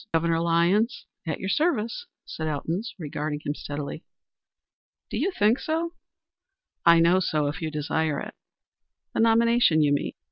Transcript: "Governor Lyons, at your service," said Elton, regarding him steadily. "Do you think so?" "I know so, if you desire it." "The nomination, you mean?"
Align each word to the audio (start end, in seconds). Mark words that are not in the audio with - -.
"Governor 0.15 0.39
Lyons, 0.41 1.05
at 1.27 1.39
your 1.39 1.49
service," 1.49 2.07
said 2.25 2.47
Elton, 2.47 2.81
regarding 2.97 3.39
him 3.45 3.53
steadily. 3.53 4.03
"Do 5.11 5.19
you 5.19 5.29
think 5.29 5.59
so?" 5.59 5.93
"I 6.83 6.99
know 6.99 7.19
so, 7.19 7.45
if 7.45 7.61
you 7.61 7.69
desire 7.69 8.19
it." 8.19 8.33
"The 9.13 9.19
nomination, 9.19 9.83
you 9.83 9.93
mean?" 9.93 10.13